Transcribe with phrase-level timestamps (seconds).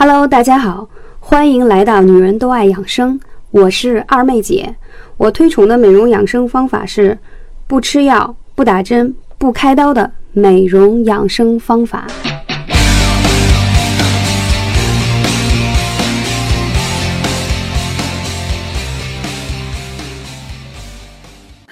[0.00, 3.18] Hello，大家好，欢迎来到女人都爱养生，
[3.50, 4.76] 我是二妹姐。
[5.16, 7.18] 我推崇的美容养生方法是
[7.66, 12.06] 不吃药、不打针、不开刀的美容养生方法。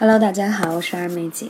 [0.01, 1.47] Hello，大家好，我是二妹姐。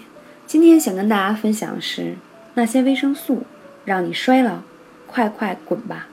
[0.46, 2.16] 今天想跟大家分享的是
[2.52, 3.44] 那些维生素
[3.86, 4.58] 让你衰老，
[5.06, 6.08] 快快滚吧！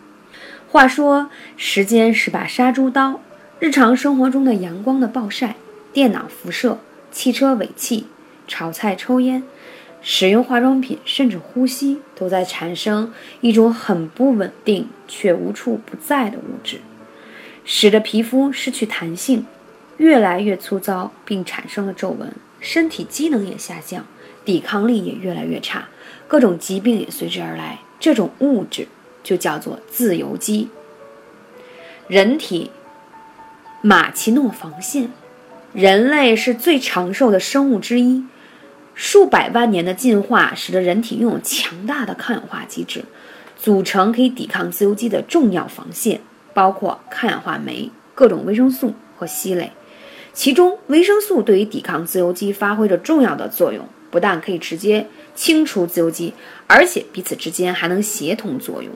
[0.73, 3.21] 话说，时间是把杀猪刀。
[3.59, 5.55] 日常生活中的阳光的暴晒、
[5.93, 6.79] 电脑辐射、
[7.11, 8.07] 汽车尾气、
[8.47, 9.43] 炒菜、抽烟、
[10.01, 16.79] 使用化妆品，甚至呼吸，都在产生一种很不稳定却无处不在的物质，
[17.63, 19.45] 使得皮肤失去弹性，
[19.97, 24.07] 越来越粗糙，并产生了皱纹，身体机能也下降，
[24.43, 25.87] 抵抗力也越来越差，
[26.27, 27.77] 各种疾病也随之而来。
[27.99, 28.87] 这种物质。
[29.23, 30.69] 就叫做自由基，
[32.07, 32.69] 人体
[33.81, 35.09] 马奇诺防线。
[35.73, 38.23] 人类是最长寿的生物之一，
[38.93, 43.05] 数百万年的进化使得人体拥有强大的抗氧化机制，
[43.57, 46.21] 组成可以抵抗自由基的重要防线，
[46.53, 49.71] 包括抗氧化酶、各种维生素和硒类。
[50.31, 56.33] 其中，维生素对于抵抗自由基发挥着重要的作用，不但可以直接清除自由基，
[56.67, 58.93] 而且彼此之间还能协同作用。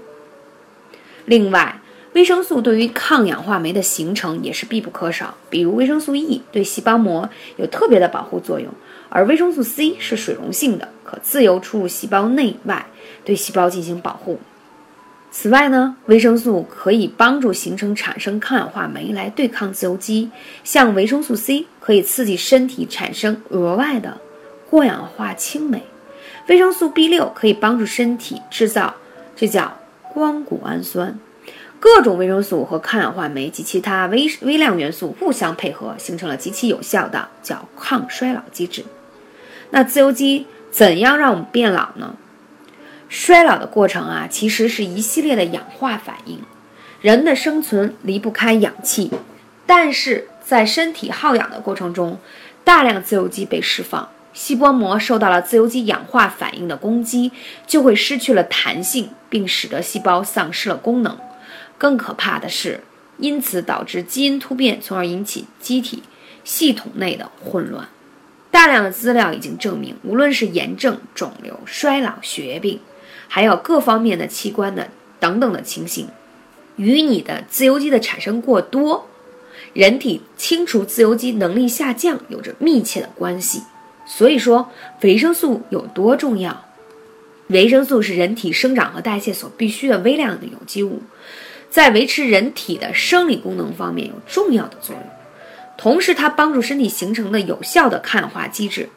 [1.28, 1.82] 另外，
[2.14, 5.36] 维生素对于抗氧化酶的形成也是必不可少。
[5.50, 8.70] 比如维生素 E 对细胞膜有特别的保护作用，
[9.10, 12.88] 而维生素 C 是水溶性的，可自由出入细胞内外，
[13.26, 14.40] 对细胞进行保护。
[15.30, 20.32] 此外呢，维生素可以帮助形成产生抗氧化酶来对抗自由基，
[20.64, 24.18] 像维生素 C 可以刺激身体产生额外的
[24.70, 25.84] 过氧化氢酶，
[26.48, 28.96] 维生素 B 六可以帮助身体制造，
[29.36, 29.78] 这叫。
[30.14, 31.20] 光谷氨酸，
[31.80, 38.84] 各种维生素和抗氧化酶及其他微微量元素互相配合，形成了极其有效的叫抗衰老机制。
[39.70, 42.16] 那自由基怎样让我们变老呢？
[43.10, 46.40] 衰老的过程啊，其实是一系列的氧化反应。
[47.00, 49.12] 人的生存离不开氧气，
[49.66, 52.18] 但是在身体耗氧的过程中，
[52.64, 54.10] 大量自由基被释放。
[54.38, 57.32] 细胞膜受到了自由基氧化反应的攻击，
[57.66, 61.18] 就会失去了弹性，并使得细胞丧失了功能。
[61.80, 62.82] 更可怕的是，
[63.18, 66.04] 因此导致基因突变，从而引起机体
[66.44, 67.90] 系统内的混乱。
[68.52, 72.80] 大量的资料已经证明，无论是炎症、肿瘤、衰老、血液病，
[73.28, 74.88] 还有各方面的器官的
[75.20, 76.10] 等等的情形，
[76.76, 79.10] 与你的自由基的产生过多，
[79.74, 83.64] 人体清除自由基能力下降有着密切的关系。
[84.08, 86.64] 所以说，维生素有多重要？
[87.50, 91.02] 维生素是人体生长和代谢所必需的微量的有机物，
[91.70, 95.04] 在维持人体的生理功能方面有重要的作用。
[95.78, 98.90] 同时，它帮助身体形成的有效的抗氧化机制，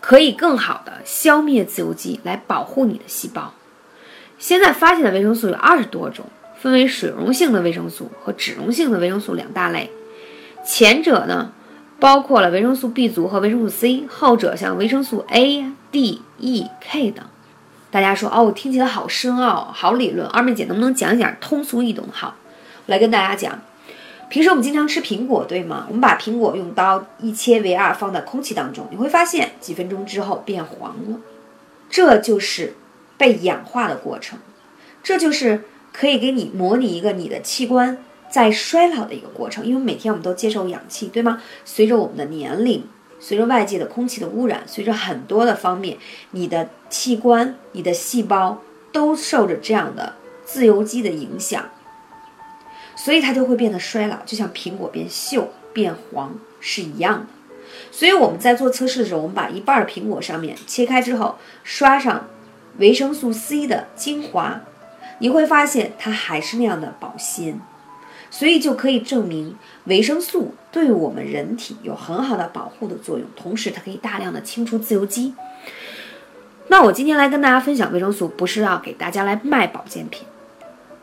[0.00, 3.54] 可以更好的消灭自由基，来保护你的细胞。
[4.38, 6.26] 现在发现的维生素有二十多种，
[6.60, 9.90] 分为水溶性的维生素和脂溶性的维生素两大类。
[10.64, 11.52] 前者呢？
[12.02, 17.24] 包括了维生素 B 族和维生素 C，后者像维生素 A、D、E、K 等。
[17.92, 20.26] 大家说哦，听起来好深奥，好理论。
[20.26, 22.04] 二妹姐能不能讲一讲通俗易懂？
[22.10, 22.34] 好，
[22.86, 23.56] 我来跟大家讲。
[24.28, 25.84] 平时我们经常吃苹果，对吗？
[25.86, 31.20] 我们把苹果用刀一切为二，放在空气当中，你会发现几分钟之后变黄了，
[31.88, 32.74] 这就是
[33.16, 34.40] 被氧化的过程。
[35.04, 37.98] 这就是可以给你模拟一个你的器官。
[38.32, 41.42] 在衰老的一个过程，因为每天我们都接受氧气，对吗？
[41.66, 42.82] 随着我们的年龄，
[43.20, 45.98] 随着外界的空气的污染，随着很多的方面，
[46.30, 50.14] 你的器官、你的细胞都受着这样的
[50.46, 51.68] 自由基的影响，
[52.96, 57.26] 所以它就会变得衰老，就像苹果变锈、变黄是一样的。
[57.90, 62.28] 所以我们在做测试的时候，我们把一半苹果上面切开之后，刷上
[62.78, 64.62] 维生素 C 的精华，
[65.18, 67.60] 你会发现它还是那样的保鲜。
[68.32, 75.34] 所以就可以证明维生素对我们人体有很好的保护的作用，同时它可以大量的清除自由基。
[76.68, 80.26] 那我今天来跟大家分享维生素，不是要给大家来卖保健品，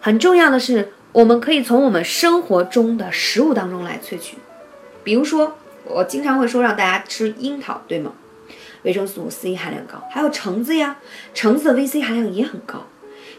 [0.02, 4.38] 很重要的是，我们可以从我们生活中的食物当中来萃取。
[5.04, 5.56] 比如说，
[5.86, 8.14] 我经常会说让大家吃樱桃，对吗？
[8.82, 10.98] 维生素 C 含量高，还有橙子呀，
[11.36, 12.88] 橙子的 VC 含量也很高。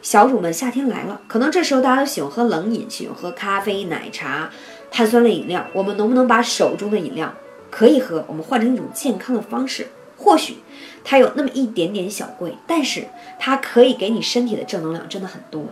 [0.03, 4.51] 小主们，夏天来了，可能这时候大家都喜欢喝冷饮，喜欢喝咖啡、奶茶、
[4.91, 5.67] 碳酸类饮料。
[5.73, 7.33] 我们能不能把手中的饮料
[7.71, 9.89] 可以喝，我们换成一种健康的方式？
[10.17, 10.57] 或许
[11.03, 13.05] 它有那么一点点小贵，但是
[13.39, 15.65] 它可以给你身体的正能量真的很多。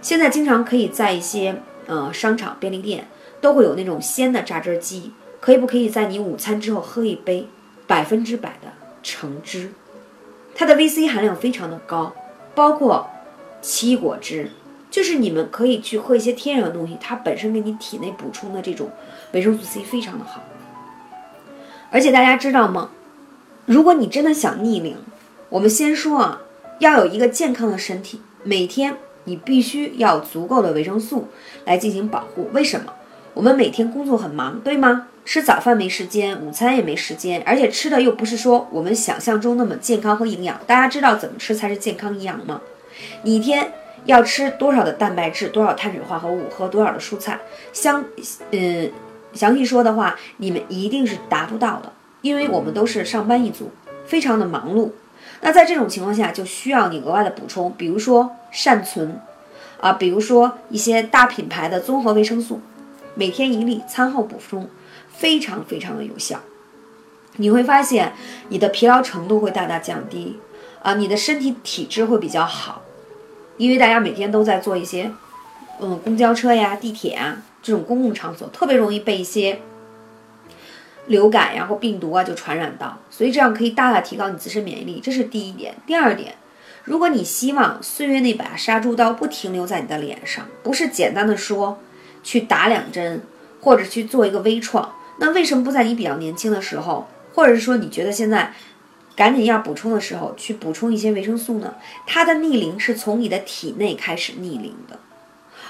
[0.00, 1.54] 现在经常可以在一些
[1.86, 3.08] 呃商场、便利店
[3.40, 7.46] 都会有那种鲜的榨汁机，可以不可以在你午餐之后喝一杯
[7.86, 8.68] 百分之百的
[9.02, 9.72] 橙汁？
[10.54, 12.14] 它的 VC 含量非常的高，
[12.54, 13.08] 包括
[13.62, 14.50] 奇异果汁，
[14.90, 18.90] 就是你们可以去喝一些天然的东西，它本身给你体内补充的这种
[19.32, 20.42] 维生素 C 非常的好。
[21.90, 22.90] 而且大家知道吗？
[23.64, 24.96] 如果你真的想逆龄，
[25.48, 26.40] 我们先说啊，
[26.80, 31.28] 要有一个健康的身体，每天你必须要足够的维生素
[31.64, 32.50] 来进行保护。
[32.52, 32.92] 为什么？
[33.34, 35.06] 我们每天工作很忙，对吗？
[35.24, 40.60] 吃早饭没时间，午餐也没时间，而且吃的又不是说我们想象中那么健康和营养。
[40.66, 42.60] 大家知道怎么吃才是健康营养吗？
[43.22, 43.72] 你一天
[44.04, 47.40] 要吃多少的蛋白质，多少碳水化合物，喝多少的蔬菜？
[47.72, 48.04] 相，
[48.50, 48.92] 嗯。
[49.34, 51.90] 详细说的话，你们一定是达不到的，
[52.20, 53.70] 因为我们都是上班一族，
[54.04, 54.90] 非常的忙碌。
[55.40, 59.18] 那在这种情况下，就需要你额外的补充，比如说善存，
[59.80, 62.60] 啊，比如说一些大品牌的综合维生素，
[63.14, 64.68] 每天一粒，餐后补充，
[65.08, 66.38] 非常非常的有效。
[67.36, 68.12] 你会发现
[68.50, 70.38] 你的疲劳程度会大大降低，
[70.82, 72.81] 啊，你的身体体质会比较好，
[73.62, 75.08] 因为大家每天都在做一些，
[75.80, 77.36] 嗯，公交车呀、地铁啊。
[77.62, 79.60] 这种公共场所特别容易被一些
[81.06, 85.76] 流感呀或病毒啊就传染到，所以这样可以大大提高你自身免疫力，这是第一点。
[85.86, 86.34] 第二点，
[86.82, 91.78] 如果你希望岁月那把杀猪刀不停留在你的脸上，不是简单的说
[92.24, 93.22] 去打两针
[93.60, 98.52] 或者去做一个微创，那为什么不在你比较年轻的时候，或者是说你觉得现在
[99.14, 101.74] 赶紧要补充的时候去补充一些维生素呢？
[102.06, 104.98] 它的逆龄是从你的体内开始逆龄的。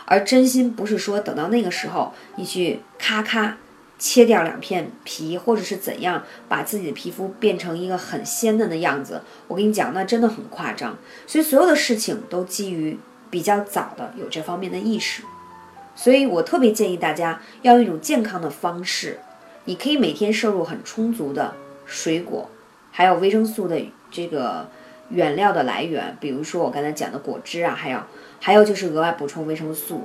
[0.05, 3.57] 而真心不是说等到那个时候你去咔咔
[3.99, 9.23] 切掉两片皮，或者是怎样把自己的皮肤变成一个很鲜嫩的样子。
[9.47, 10.99] 我跟你讲，那真的很夸张。
[11.27, 12.99] 所以所有的事情都基于
[13.31, 15.23] 比较早的有这方面的意识。
[15.95, 19.21] 所以我特别建议大家要用一种健康的方式，
[19.67, 21.55] 你可以每天摄入很充足的
[21.87, 22.51] 水果，
[22.93, 23.81] 还有维生素的
[24.13, 24.69] 这个
[25.09, 27.99] 原料的来源，比如说我刚才讲的果汁啊，还有。
[28.45, 30.03] 还有就是额外补充维生素，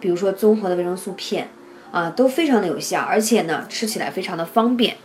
[0.00, 1.50] 比如说综合的维生素片
[1.92, 4.96] 啊，都非常的有效，而且呢吃起来非常的方便。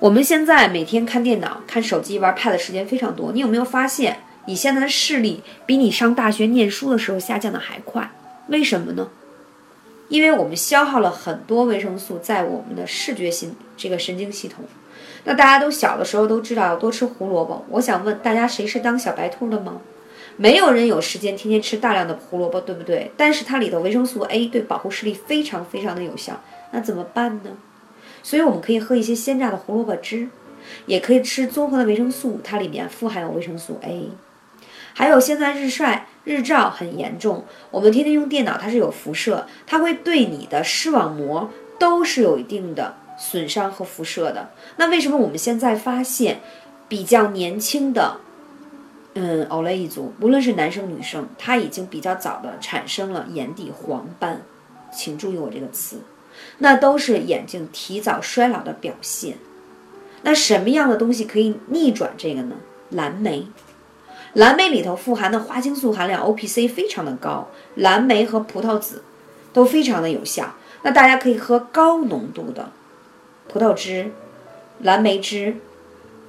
[0.00, 8.10] 我们现在每天看电脑、看手机、玩 Pad 的时间非常多，你有没有发现你现在的视力比你上大学念书的时候下降的还快？
[8.48, 9.08] 为什么呢？
[10.08, 14.64] 因为我们消耗了很多维生素在我们的视觉性这个神经系统。
[15.24, 19.80] 那大家都小的时候都知道要多吃胡萝卜，我想问大家，谁是当小白兔的吗？
[20.36, 23.12] 没有人有时间天天吃大量的胡萝卜，对不对？
[23.16, 26.40] 但是它里头维生素 A 对保护视力非常非常的有效，
[26.70, 27.50] 那怎么办呢？
[28.22, 30.28] 所以我们可以喝一些鲜榨的胡萝卜汁，
[30.86, 34.08] 也可以吃综合的维生素，它里面富含有维生素 A。
[34.94, 44.50] 还有现在日晒日照很严重，我们天天用电脑，它是有辐射，它会对你的视网膜都是有一定的损伤和辐射的。
[44.78, 46.40] 那为什么我们现在发现
[46.88, 48.16] 比较年轻的？
[49.14, 54.42] 嗯，欧莱一族，无论是男生女生，他已经比较早的产生了眼底黄斑，
[54.92, 55.98] 请注意我这个词，
[56.58, 59.36] 那都是眼睛提早衰老的表现。
[60.22, 62.56] 那什么样的东西可以逆转这个呢？
[62.90, 63.46] 蓝莓，
[64.32, 69.04] 蓝莓里头富含的花青素含量 O P C 非常的高，蓝莓和葡萄籽
[69.52, 70.54] 都非常的有效。
[70.82, 72.72] 那大家可以喝高浓度的
[73.48, 74.10] 葡萄汁、
[74.80, 75.56] 蓝莓汁，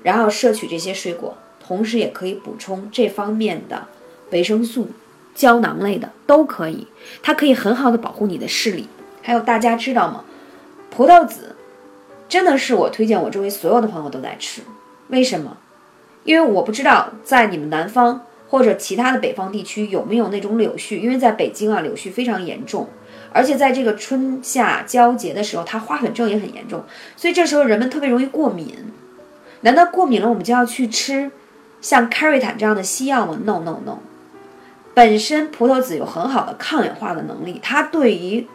[0.03, 1.37] 然后摄取这些水果。
[1.65, 3.87] 同时也可以补充这方面的
[4.31, 4.89] 维生素，
[5.33, 6.87] 胶囊类的都可以，
[7.21, 8.89] 它可以很好的保护你的视力。
[9.21, 10.25] 还有大家知道吗？
[10.89, 11.55] 葡萄籽
[12.27, 14.61] 真的是我推荐，我周围所有的朋友都在吃。
[15.07, 15.55] 为什么？
[16.25, 22.89] 因为我不知道在你们南方或者其他的北方地区有没有那种柳絮，因为在北京啊，柳絮非常严重，
[23.33, 26.83] 而且在这个春夏交节的时候，它花粉症也很严重，
[27.17, 28.73] 所以这时候人们特别容易过敏。
[29.61, 31.31] 难道过敏了我们就要去吃？
[31.81, 33.97] 像开瑞坦这样的西药吗？No No No，
[34.93, 38.47] 本身葡萄籽有很好的抗氧化的能力，它对于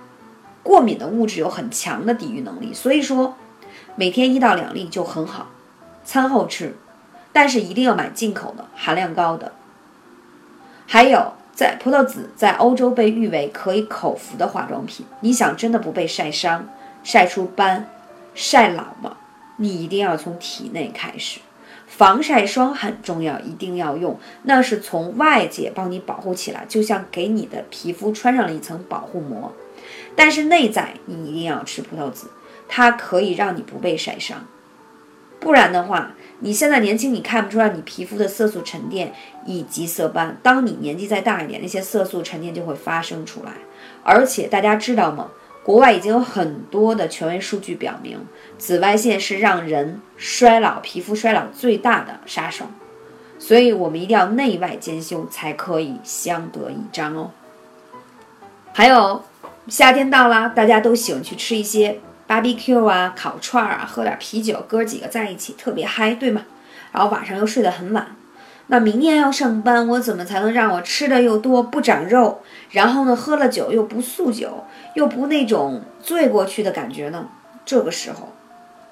[0.63, 3.37] 过敏的物质有很强的抵御能力，所以说
[3.97, 5.49] 每天一到两粒就很好，
[6.05, 6.77] 餐后吃，
[7.33, 9.53] 但是一定要买进口的，含量高的。
[10.87, 16.69] 还有，在葡萄籽在欧洲被誉为可以口服的化妆品，你想真的不被晒伤、
[17.03, 17.91] 晒出斑、
[18.33, 19.17] 晒老吗？
[19.57, 21.41] 你一定要从体内开始。
[21.89, 29.53] 防晒霜很重要，一定要用，那是从外界帮你保护起来，就像给你的皮肤穿上了一层保护膜。
[30.15, 32.31] 但是内在你一定要吃葡萄籽，
[32.69, 34.47] 它可以让你不被晒伤。
[35.41, 39.13] 不然的话，你现在年轻，你看不出来你皮肤的色素沉淀
[39.47, 40.37] 以及色斑。
[40.43, 43.53] 当你年纪再大一点，那些色素沉淀就会发生出来。
[44.03, 45.29] 而且大家知道吗？
[45.63, 48.19] 国外已经有很多的权威数据表明，
[48.57, 52.65] 紫外线是让人衰老、皮肤衰老最大的杀手。
[53.39, 57.31] 所以我们一定要内外兼修，才可以相得益彰哦。
[58.73, 59.23] 还有，
[59.69, 66.45] 夏天到了，大家都喜欢去吃一些 barbecue 啊、烤串儿啊，喝点啤酒，哥几个在一起特别嗨，对吗？
[66.93, 68.15] 然后晚上又睡得很晚。
[68.67, 72.43] 那明天要上班，我怎么才能让我吃的又多不长肉？
[72.71, 77.27] 然后呢，喝了酒又不宿酒，又不那种醉过去的感觉呢？
[77.65, 78.33] 这个时候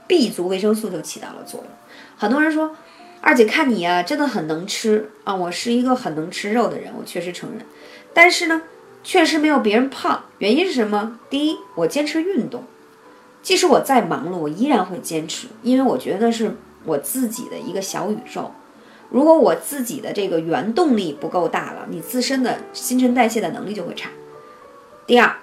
[0.07, 1.69] ，B 族维生素就起到了作用。
[2.16, 2.75] 很多人说。
[3.23, 5.35] 二姐看你呀，真的很能吃啊！
[5.35, 7.66] 我是一个很能吃肉的人，我确实承认。
[8.14, 8.62] 但是呢，
[9.02, 10.26] 确实没有别人胖。
[10.38, 11.19] 原因是什么？
[11.28, 12.62] 第一，我坚持运动，
[13.47, 18.50] 即使我再忙碌，我依然会坚持，因为我觉得是我自己的一个小宇宙。
[19.09, 24.11] 如果我自己的这个原动力不够大了，你自身的新陈代谢的能力就会差。
[25.07, 25.37] 第二，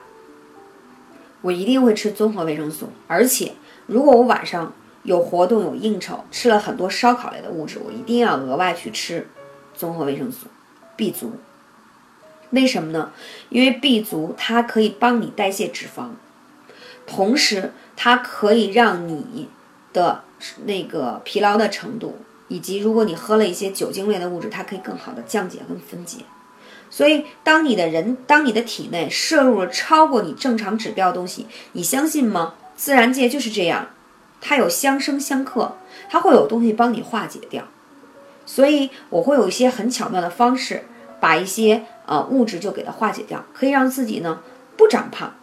[1.43, 3.53] 我一定会吃综合维生素，而且
[3.87, 4.73] 如果我晚上。
[5.03, 9.27] 有活动有应酬，吃了很多烧烤类的物质，我一定要额外去吃
[9.75, 10.47] 综合维生素
[10.95, 11.33] B 族。
[12.51, 13.11] 为什么呢？
[13.49, 16.11] 因为 B 族它可以帮你代谢脂肪，
[17.05, 19.47] 同时它可以让你
[19.93, 20.23] 的
[20.65, 22.17] 那个疲劳的程度，
[22.47, 26.19] 以及如果你喝了一些酒精类的物质，它可以更好的降解跟分解。
[26.89, 32.53] 所以，当你的人，当你的体内摄入了超过你正常指标的东西，你相信吗？
[32.75, 33.87] 自然界就是这样。
[34.39, 35.77] 它有相生相克，
[36.09, 37.63] 它会有东西帮你化解掉，
[38.45, 40.83] 所以我会有一些很巧妙的方式，
[41.19, 44.41] 把一些呃物质就给它化解掉，可以让自己呢
[44.75, 45.33] 不长胖，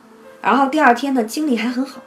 [0.42, 2.02] 然后第二天呢精力还很好。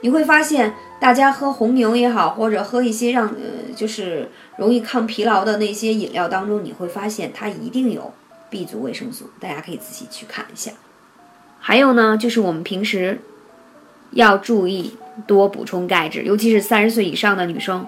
[0.00, 8.12] 你会发现，大家喝红牛也好，或者喝一些让呃就是容易抗疲劳的那些饮料当中，你会发现它一定有
[8.50, 10.72] B 族维生素，大家可以仔细去看一下。
[11.58, 13.20] 还有呢，就是我们平时
[14.12, 14.96] 要注意。
[15.26, 17.86] 多补充钙质，尤其是三十岁以上的女生，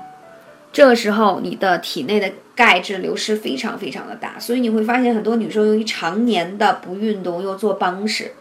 [0.73, 8.33] 这个时候你的体内的钙质流失非常非常的大，所以你会发现很多女生由于常年的不运动，又坐办公室，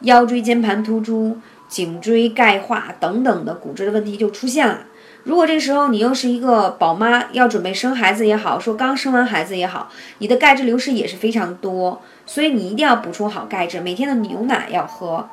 [0.00, 1.38] 腰椎间盘突出、
[1.68, 4.80] 颈椎钙化等等的骨质的问题就出现了。
[5.24, 15.28] 如果这时候你又是一个宝妈，要准备生孩子也好，说刚生完孩子也好，你的钙质流失也是非常多，所以你一定要补充好钙质，每天的牛奶要喝，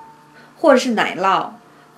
[0.57, 1.49] 或者是奶酪。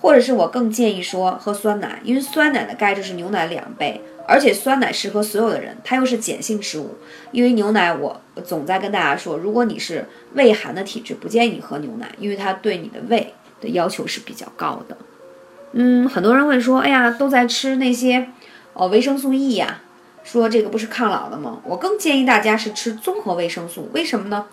[0.02, 4.00] 或者是我更建议说喝酸奶，因为酸奶的钙质是牛奶两倍，
[4.30, 6.96] 而且酸奶适合所有的人，它又是碱性食物。
[7.32, 14.96] 因为牛奶，我总在跟大家说，如果你是胃寒的体质，不建议你喝牛奶，因为它对你的胃的要求是比较高的。
[15.72, 18.28] 嗯，很多人会说，哎呀，都在吃那些
[18.72, 19.80] 哦维生素 E 呀，
[20.22, 21.60] 说这个不是抗老的吗？
[21.64, 24.46] 我更建议大家是吃综合维生素，为什么呢？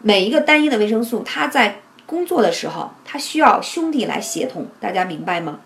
[0.00, 5.60] 每一个单一的维生素，它在工作的时候，它需要兄弟来协同，大家明白吗？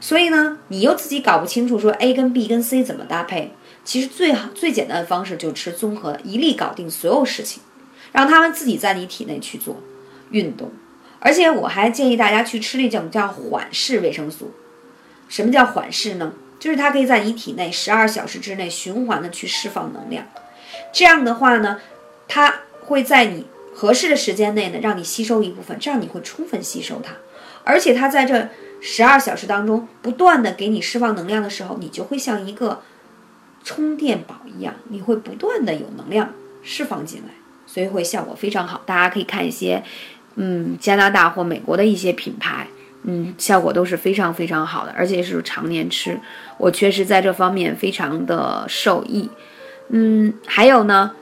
[0.00, 3.52] 所以呢，你又自己搞不清楚说 A 跟 B 跟 C 怎么搭配，
[3.84, 7.62] 其实最好最简单的方式就吃综合，一粒搞定所有事情，
[8.12, 9.76] 让他们自己在你体内去做
[10.30, 10.70] 运动。
[11.20, 14.52] 而且我还建议大家去吃那种叫缓释维生素。
[15.28, 16.32] 什么叫缓释呢？
[16.58, 20.26] 就是它可以在你体内十二小时之内循环的去释放能量。
[20.92, 21.80] 这样的话呢，
[22.26, 23.46] 它会在你。
[23.74, 27.12] 合适的时间内呢，让你吸收一部分，这样你会充分吸收它，
[27.62, 28.48] 而且它在这
[28.80, 32.80] 十二小时当中不断的给你释放能量的时候，你就会像一个
[33.64, 36.32] 充电宝一样，你会不断的有能量
[36.62, 37.34] 释放进来，
[37.66, 38.82] 所以会效果非常好。
[38.86, 39.82] 大家可以看一些，
[40.36, 42.68] 嗯，加拿大或美国的一些品牌，
[43.02, 46.18] 嗯，效果都是非常非常好的，而且是常年吃，
[46.58, 49.28] 我确实在这方面非常的受益。
[49.88, 51.12] 嗯，还有呢。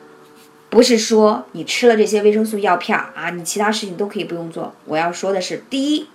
[0.68, 4.74] 不是说你吃了这些维生素药片啊，你其他事情都可以不用做。
[4.84, 6.08] 我要说的是，第一，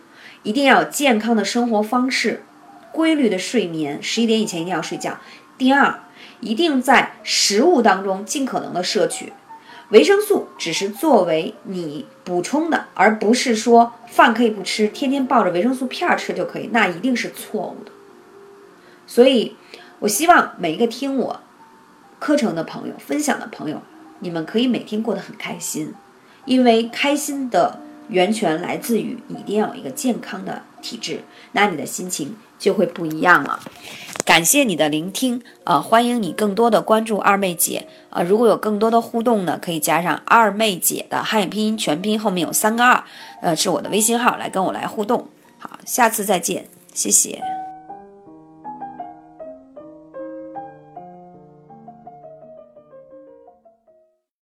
[0.44, 2.44] 一定要有健康的生活方式，
[2.92, 5.18] 规律的睡眠，十一点以前一定要睡觉。
[5.58, 6.00] 第二，
[6.40, 9.34] 一定在食物当中尽可能的摄取
[9.90, 17.92] 维生素，只是作为你补充的，而不是说饭可以不吃，天天抱着维生素片吃就可以，那一定是错误的。
[19.06, 19.56] 所以，
[20.00, 21.42] 我希望每一个听我
[22.20, 23.82] 课程的朋友、分享的朋友。
[24.24, 25.96] 你们可以每天过得很开心，
[26.46, 27.82] 因为开心的
[28.12, 33.60] 源泉来自于你一定要有一个健康的体质，那你的心情就会不一样了。
[34.24, 43.04] 感谢你的聆听啊，欢迎你更多的关注二妹姐啊，如果有更多的互动呢，可以加上二妹姐的汉语拼音全拼后面有三个二，
[43.42, 45.28] 呃，是我的微信号来跟我来互动。
[45.58, 47.61] 好，下次再见，谢谢。